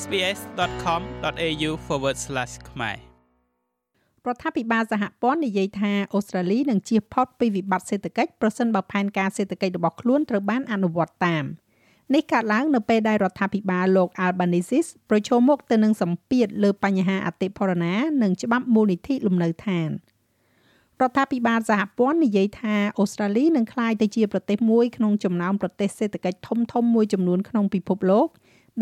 [0.00, 1.70] sbs.com.au/
[2.70, 2.96] ខ្មែរ
[4.26, 11.44] រដ្ឋាភិបាលសហព័ន្ធនិយាយថាអូស្ត្រាលីនឹងជៀសផុតពីវិបត្តិសេដ្ឋកិច្ចប្រសិនបើផែនការសេដ្ឋកិច្ចរបស់ខ្លួនត្រូវបានអនុវត្តតាម
[12.14, 19.90] នេះកើតឡើងនៅពេលដែលរដ្ឋាភិបាលលោក Albanese ប្រឈមមុខទៅនឹងសម្ពាធលើបញ្ហាអតិផរណានិងច្បាប់មូលនិធិលំនៅឋាន
[21.00, 28.28] រដ្ឋាភិបាលសហព័ន្ធនិយាយថាអូស្ត្រាលីនឹងក្លាយទៅជាប្រទេសមួយក្នុងចំណោមប្រទេសសេដ្ឋកិច្ចធំធំមួយចំនួនក្នុងពិភពលោក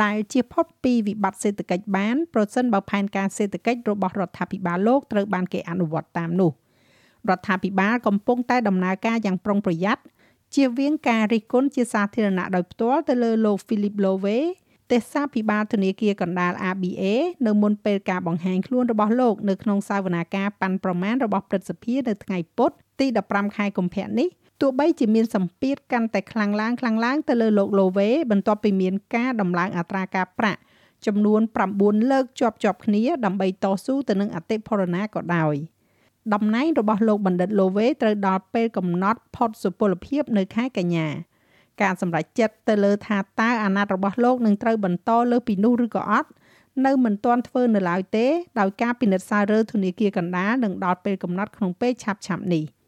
[0.03, 6.51] ដែលជៀសផុតពីវិបត្តិសេដ្ឋកិច្ចបានប្រសិនបើផែនការសេដ្ឋកិច្ចរបស់រដ្ឋាភិបាលលោកត្រូវបានគេអនុវត្តតាមនោះ
[7.29, 10.03] រដ្ឋាភិបាលកំពុងតែដំណើរការយ៉ាងប្រុងប្រយ័ត្ន
[10.55, 14.39] ជៀសវាងការរិះគន់ជាសាធារណៈដោយផ្ទាល់ទៅលើលោក Philip Lowe
[14.91, 17.02] ទេសាភិបាលធនាគារកណ្ដាល ABA
[17.47, 24.29] នៅមុនពេលការបង្ហាញខ្លួនរបស់លោកនៅក្នុងសវនាការប៉ាន់ប្រមាណរបស់ព្រឹទ្ធសភានៅថ្ងៃពុធទី15ខែកុម្ភៈនេះ
[24.61, 30.61] ទោះបីជាមានសម្ពាធកាន់តែខ្លាំងឡើងខ្លាំងឡើងទៅលើលោកឡូវេបន្ទាប់ពីមានការដំឡើងអត្រាការប្រាក់
[31.07, 31.41] ចំនួន
[31.77, 35.55] 9លើកជាប់ជាប់គ្នាដើម្បីតស៊ូទៅនឹងអតិផរណាក៏ដោយ
[36.35, 41.09] តំណែងរបស់លោកបណ្ឌិតឡូវេត្រូវដល់ពេលកំណត់ផុតសុពលភាពនៅខែកញ្ញា
[41.83, 46.30] ការសម្រេចចិត្តទៅលើថាតើអាណត្តិរបស់លោកនឹងត្រូវបន្តលើពីនោះឬក៏អត់
[46.87, 48.27] នៅមិនទាន់ធ្វើនៅឡើយទេ
[48.61, 52.65] ដោយការពិនិត្យសាររើធនាគារកណ្ដាលនឹងដល់ពេលកំណត់ក្នុងពេលឆាប់ៗនេះ។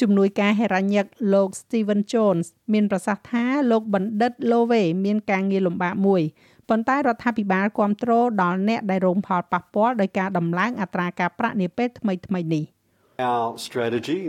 [0.00, 6.22] ជំនួយការហេរ៉ាញឹកលោក Steven Jones មានប្រសាសន៍ថាលោកបណ្ឌិត Lowe មានការងារលំបាកមួយ
[6.68, 12.64] ប៉ុន្តែរដ្ឋាភិបាលគ្រប់គ្រងដល់អ្នកដែលរងផលប៉ះពាល់ដោយការដំឡើងអត្រាការប្រាក់នាពេលថ្មីៗនេះ
[13.30, 14.20] Our strategy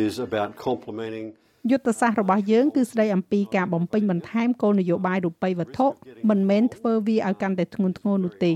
[0.00, 1.26] is about complementing
[1.70, 5.86] យុទ្ធសាស្ត្ររបស់យើងគឺស្ដីអំពីការបំពេញបន្ថែមគោលនយោបាយរូបិយវត្ថុ
[6.30, 8.52] មិនមែនធ្វើវាឲ្យកាន់តែធ្ងន់ធ្ងរនោះទេ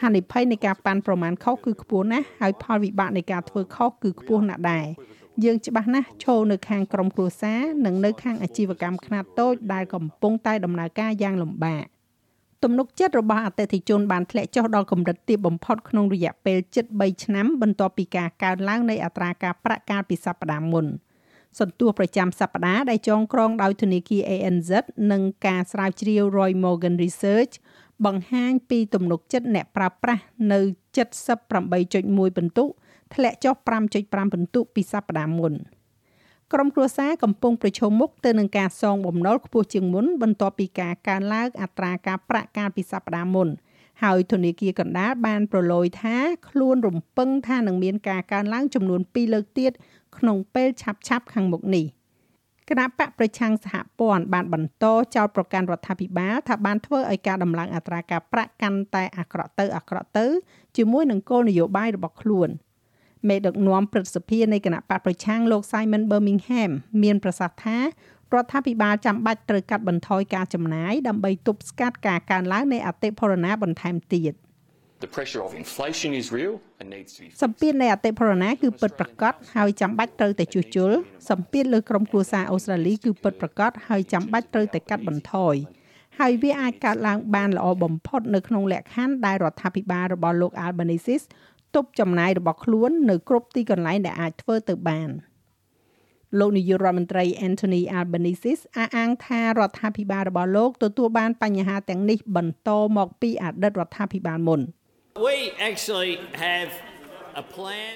[0.00, 4.86] ហានិភ័យនៃការប៉ាន់ប្រមាណខុសគឺខ្ពស់ណាស់ហើយផលវិបាកនៃការធ្វើខុសគឺខ្ពស់ណាស់ដែរ
[5.44, 11.84] យើងច្បាស់ណាស់ឈរនៅខាងក្រុមគ្រួសារនិងនៅខាងអាជីវកម្មខ្នាតតូចដែលកំពុងតែដំណើរការយ៉ាងលំបាក
[12.62, 20.86] ទំនុកចិត្តរបស់អតិថិជនបានធ្លាក់ចុះដល់កម្រិតទាបបំផុតក្នុងរយៈពេលជិត3ឆ្នាំបន្ទាប់ពីការកើនឡើងនៃអត្រាការប្រាក់កាលពីសប្តាហ៍មុន
[21.58, 24.70] សន្ទុះប្រចាំសប្តាហ៍ដែលចងក្រងដោយធនាគារ ANZ
[25.12, 27.54] និងការស្រាវជ្រាវ Roy Morgan Research
[28.04, 30.60] បង្ហាញពីទំនុកចិត្តអ្នកប្រើប្រាស់នៅ
[31.48, 32.64] 78.1ពិន្ទុ
[33.14, 33.54] ធ្លាក់ចុះ
[33.94, 35.54] 5.5ពិន្ទុពីសប្តាហ៍មុន
[36.52, 43.48] ក្រុមគ្រួសារកំពុងប្រឈមមុខទៅនឹងការសងបំណុលខ្ពស់ជាងមុនបន្ទាប់ពីការកើនឡើងអត្រាការប្រាក់កាលពីសប្តាហ៍មុន
[44.02, 46.16] ហើយធនាគារកណ្ដាលបានប្រឡូយថា
[46.48, 49.72] ខ្លួនរំពឹងថានឹងមានការកើនឡើងចំនួន2លើកទៀត
[50.16, 51.86] ក្នុងពេលឆាប់ៗខាងមុខនេះ
[52.68, 54.84] គណៈបកប្រឆាំងសហព័ន្ធបានបន្ត
[55.14, 60.26] ចោទប្រកាន់រដ្ឋាភិបាលថាបានធ្វើឲ្យការដំឡើងអត្រាការប្រាក់កាន់តែអាក្រក់ទៅអាក្រក់ទៅ
[60.76, 62.50] ជាមួយនឹងគោលនយោបាយរបស់ខ្លួន។
[63.28, 66.70] មេដឹកនាំព្រឹទ្ធសភានៃគណៈបកប្រឆាំងលោក Simon Birmingham
[67.02, 67.84] មានប្រសាសន៍ថារ
[68.42, 74.34] ដ្ឋាភិបាលចាំបាច់ត្រូវកាត់បន្ថយការចំណាយដើម្បីទប់ស្កាត់ការកើនឡើងនៃអតិផរណាបន្ថែមទៀត
[75.06, 80.90] The pressure of inflation is real and needs to be សម្ពាធនៃអតិផរណាគឺពិតប្រាកដហើយចាំបាច់ត្រូវតែជួសជុល
[81.30, 85.54] សម្ពាធលើក្រុមគ្រួសារអូស្ត្រាលីគឺពិតប្រាកដហើយចាំបាច់ត្រូវតែកាត់បន្ថយ
[86.18, 91.24] ហើយវាអាចកើតឡើងបានល្អបំផុតនៅក្នុងលក្ខខណ្ឌដែលរដ្ឋាភិបាលរបស់លោក Albanese
[91.74, 95.10] ទប់ចំណាយរបស់ខ្លួននៅគ្រប់ទីកន្លែងដែលអាចធ្វើទៅបាន
[96.38, 104.60] លោកនាយករដ្ឋមន្ត្រី Anthony Albanese អះអាងថារដ្ឋាភិបាលរបស់លោកទទួលបានបញ្ហាទាំងនេះបន្តមកពីអតីតរដ្ឋាភិបាលមុន
[105.26, 105.36] We
[105.68, 106.14] actually
[106.46, 106.70] have
[107.42, 107.94] a plan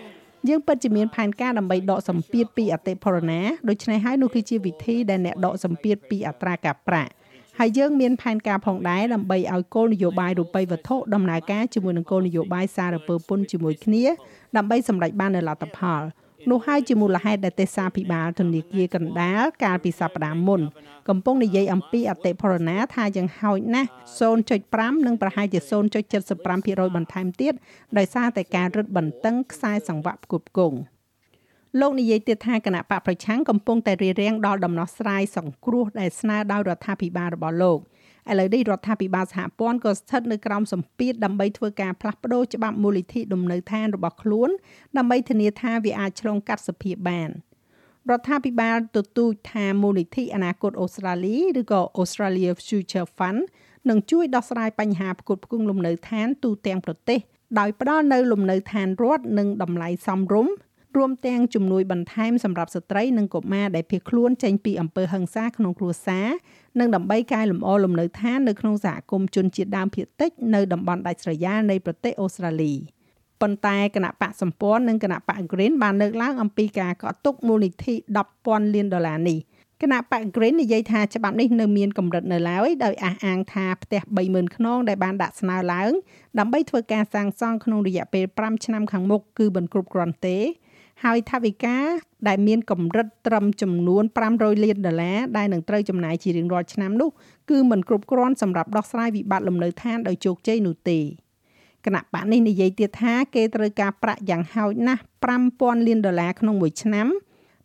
[0.49, 7.13] យើងពិតជាមានផែនការដើម្បីដកសម្ពាធពីអតិផរណាដូច្នេះហើយនោះគឺជាវិធីដែលអ្នកដកសម្ពាធពីអត្រាការប្រាក់
[7.59, 14.05] ហើយយើងមានផែនការផងដែរដើម្បីឲ្យគោលនយោបាយរូបិយវត្ថុដំណើរការជាមួយនឹងគោលនយោបាយសារពើពន្ធជាមួយគ្នា
[14.57, 16.03] ដើម្បីសម្រេចបាននូវលទ្ធផល
[16.51, 20.61] នោះហើយជាមូលហេតុដែលទេសាភិបាលធនាគារកណ្ដាលកាលពីសប្តាហ៍មុន
[21.09, 23.89] កំពុងនិយាយអំពីអតិផរណាថាយ៉ាងហោចណាស់
[24.47, 25.61] 0.5និងប្រហែលជា
[26.29, 27.53] 0.75%បន្ថែមទៀត
[27.99, 30.79] ដោយសារតែការរឹតបន្តឹងខ្សែសង្វាក់ផ្គត់ផ្គង់
[31.81, 37.79] លោកនិយាយទៀតថាគណៈបកប្រឆាំងកំពុងតែរៀបរៀងដល់ដំណោះស្រាយសង្គ្រោះដែលស្នើដោយរដ្ឋាភិបាលរបស់លោក
[38.31, 44.51] ឥឡូវនេះរដ្ឋាភិបាលសហព័ន្ធក៏ស្ថិតនៅក្រោមសម្ពាធដើម្បីធ្វើការផ្លាស់ប្តូរច្បាប់មូលនិធិលំនៅឋានរបស់ខ្លួន
[44.97, 47.31] ដើម្បីធានាថាវាអាចឆ្លងកាត់សភាបាន
[48.11, 53.41] រដ្ឋាភិបាលទទូចថាមូលនិធិអនាគតអូស្ត្រាលីឬក៏ Australia Future Fund
[53.89, 57.21] នឹងជួយដោះស្រាយបញ្ហាផ្គត់ផ្គង់លំនៅឋានទូទាំងប្រទេស
[57.59, 60.55] ដោយផ្ដល់នូវលំនៅឋានរដ្ឋនិងតម្លៃសមរម្យ
[60.97, 66.29] រួមទាំងជំនួយបន្ថែមសម្រាប់ស្ត្រីនិងកុមារដែលភៀសខ្លួនចេញពីអំពើហិង្សាក្នុងគ្រួសារ
[66.79, 72.75] និងដើម្បីកែលម្អលំនៅឋាននៅក្នុងសហគមន៍ជនជាតិដើមភាគតិចនៅតំបន់ដាច់ស្រយាលនៃប្រទេសអូស្ត្រាលី
[73.41, 77.95] ប៉ុន្តែគណៈបកសម្ព័ន្ធនិងគណៈបក Green បានលើកឡើងអំពីការកក់ទុកមូលនិធិ
[78.35, 79.39] 10,000លានដុល្លារនេះ
[79.83, 85.93] គណៈបក Green និយាយថាច្បាប់នេះនៅមានកម្រិតនៅឡើយដោយអះអាងថាផ្ទះ30000ខ្នងដែលបានដាក់ស្នើឡើង
[86.39, 90.39] ដើម្បីធ្វើការសាងសង់ក្នុងរយៈពេល5ឆ្នាំខាងមុខគឺមិនគ្រប់គ្រាន់ទេ
[91.05, 91.87] ហើយថាវិការ
[92.29, 97.11] ដែលមានកម្រិតត្រឹមចំនួន500លានដុល្លារដែលនឹងត្រូវចំណាយជារៀងរាល់ឆ្នាំនោះ
[97.51, 100.99] គឺមិនគ្រប់គ្រាន់សម្រាប់ដោះស្រាយវិបត្តិលំនៅឋានដោយជោគជ័យនោះទេ
[101.85, 105.03] គណៈបកនេះនិយាយទៀតថាគេត្រូវការប្រាក់យ៉ាងហោចណាស់
[105.43, 107.07] 5000លានដុល្លារក្នុងមួយឆ្នាំ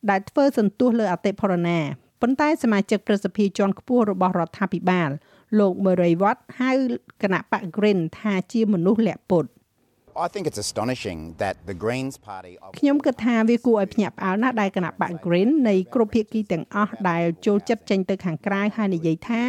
[0.10, 1.80] ដែលធ្វើសន្ទុះលើអតិផរណា
[2.22, 5.10] ប៉ុន្តែសមាជិកប្រសិទ្ធិជាន់ខ្ពស់របស់រដ្ឋាភិបាល
[5.60, 6.72] លោក Murray Watt ហៅ
[7.24, 9.46] គណៈបក Green ថាជាមនុស្សលាក់ពុត
[10.26, 19.42] I think it's astonishing that the Greens party ខ្ញុំគិតថាវាគួរឲ្យភ្ញាក់ផ្អើលណាស់ដែលគណៈបក Green នៃគ្រប់ភាគីទាំងអស់ដែលចូលចិត្តចេញទៅខាងក្រៅហើយនិយាយថា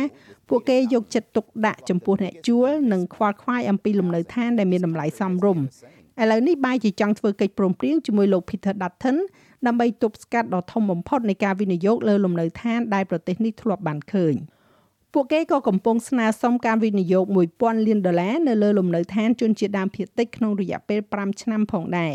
[0.49, 5.65] ពួកគេយកចិត្តទុកដាក់ចំពោះអ្នកជួលនិងខ្វល់ខ្វាយអំពីលំនៅឋានដែលមានតម្លៃសមរម្យ
[6.23, 9.17] ឥឡូវនេះបាយជាចង់ធ្វើកិច្ចព្រមព្រៀងជាមួយលោក Peter Dutton
[9.67, 14.35] ដើម្បីទប់ស្កាត់ដ៏ធំបំផុតនៃការវិនិយោគលើលំនៅឋានដែលប្រទេសនេះធ្លាប់បានឃើញ
[15.13, 17.25] ពួកគេក៏កំពុងស្នើសុំការវិនិយោគ
[17.57, 22.15] 1000លានដុល្លារនៅលើលំនៅឋានជនជាតិដើមភាគតិចក្នុងរយៈពេល5ឆ្នាំផងដែរ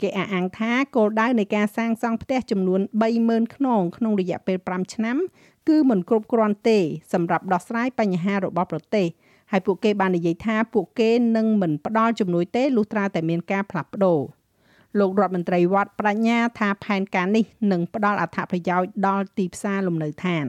[0.00, 2.80] គេអះអាងថាគោលដៅនៃការសាងសង់ផ្ទះចំនួន
[3.18, 5.16] 30000ខ្នងក្នុងរយៈពេល5ឆ្នាំ
[5.68, 6.78] គឺមិនគ្រប់គ្រាន់ទេ
[7.12, 9.06] សម្រាប់ដោះស្រាយបញ្ហារបស់ប្រទេស
[9.50, 14.20] ហើយពួកគេបាននិយាយថាពួកគេនឹងមិនផ្ដល់ជំនួយទេលុះត្រាតែមានការផ្លាស់ប្ដូរ
[14.98, 20.46] លោករដ្ឋមន្ត្រីវត្តបញ្ញាថាផែនការនេះនឹងផ្ដល់អត្ថប្រយោជន៍ដល់ទីផ្សារលំនៅឋាន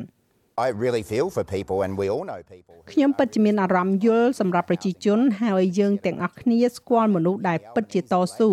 [0.66, 8.50] I really feel for people and we all know people ខ្ញុំពិតជាមានអារម្មណ៍យល់សម្រាប់ប្រជាជន ហើយយើងទាំងអស់គ្នាស្គាល់មនុស្សដែលពិតជាតស៊ូ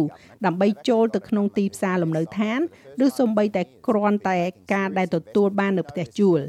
[0.47, 2.61] ដើម្បីចូលទៅក្នុងទីផ្សារលំនៅឋាន
[3.05, 4.39] ឬសូម្បីតែគ្រាន់តែ
[4.73, 6.41] ការដែលទទួលបាននៅផ្ទះជួល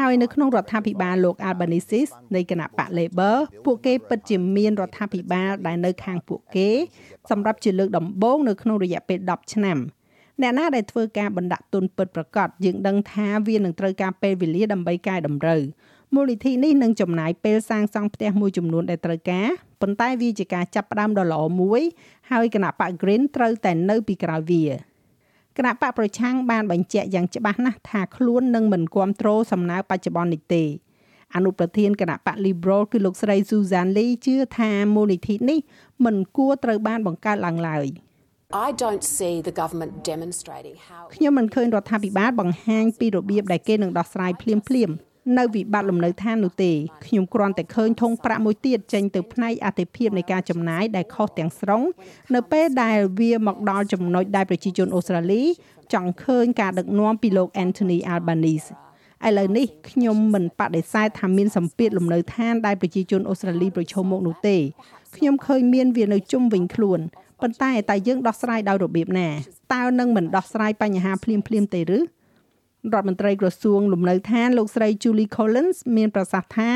[0.00, 2.00] ហើយនៅក្នុងរដ្ឋាភិបាលលោក Albanese
[2.34, 6.68] នៃគណៈបក Labor ពួកគេពិតជាមានរដ្ឋាភិបាលដែលនៅខាងពួកគេ
[7.30, 9.78] សម្រាប់ជាលើកដំបូងនៅក្នុងរយៈពេល10ឆ្នាំ
[10.42, 15.62] អ្នកណាដែលធ្វើការបណ្ដាក់ទុនពិតប្រាកដយើងដឹងថាវានឹងត្រូវការពេលវេលាដើម្បីកែតម្រូវ
[16.14, 19.48] មូលនិធិនេះនឹងចំណាយពេលសាងសង់ផ្ទះមួយចំនួនដែលត្រូវការ
[19.80, 21.82] ប៉ុន្តែវាជាការចាប់ផ្ដើមដ៏ល្អមួយ
[22.30, 24.64] ហើយគណៈបក Green ត្រូវតែនៅពីក្រោយវា
[25.56, 30.64] គណៈបកប្រឆាំងបានបញ្ជាក់យ៉ាងច្បាស់ណាស់ថាខ្លួននឹងមិនគ្រប់គ្រងសំណើបច្ចុប្បន្ននេះទេ
[31.34, 35.58] អនុប្រធានគណៈបក Liberal គឺលោកស្រី Susan Lee ជឿថាមូលនិធិនេះ
[36.04, 37.86] មិនគួរត្រូវបានបង្កើតឡើងឡើយ
[38.52, 44.90] I don't see the government demonstrating how ខ្ញុំមិនឃើញរដ្ឋាភិបាលបង្ហាញពីរបៀបដែលគេនឹងដោះស្រាយភ្លាមភ្លាម
[45.38, 46.72] នៅវិបត្តិលំនៅឋាននោះទេ
[47.06, 51.82] ខ្ញុំគ្រាន់តែឃើញធុងប្រាក់មួយទៀតចេញទៅផ្នែកអតិភិបនៃការចំណាយដែលខុសទាំងស្រុង
[52.34, 55.42] នៅពេលដែលវាមកដល់ចំណុចដែលប្រជាជនអូស្ត្រាលី
[55.94, 58.68] ចង់ឃើញការដឹកនាំពីលោក Anthony Albanese
[59.26, 64.56] ឥឡូវនេះខ្ញុំមិនបដិសេធថាមានសម្ពាធលំនៅឋានដែលប្រជាជនអូស្ត្រាលីប្រឈមមុខនោះទេ
[65.16, 67.00] ខ្ញុំឃើញមានវានៅជុំវិញខ្លួន
[67.42, 69.28] ប៉ុន្តែតែយើងដោះស្រាយដោយរបៀបណា
[69.74, 76.70] តើនឹងមិនដោះស្រាយបញ្ហាភ្លាមភ្លាមទេឬរដ្ឋមន្ត្រីក្រសួងលំនៅឋានលោកស្រី Julie Collins មានប្រសាសន៍ថា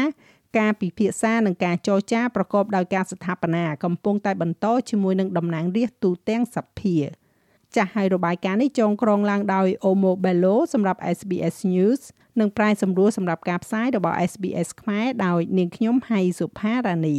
[0.58, 6.96] ការពិភាក្សានិងការចរចាប្រកបដោយការស្ថាបនាកំពុងតែបន្តជាមួយនឹងតំណាងរាស្ត្រទូទាំងសភា
[7.76, 12.00] ចាស់ហើយរបាយការណ៍នេះចងក្រងឡើងដោយ Omo Bello សម្រាប់ SBS News
[12.40, 17.18] និងប្រាយសម្រួលសម្រាប់ការផ្សាយរបស់ SBS ខ្មែរដោយនាងខ្ញុំហៃសុផារ៉ានី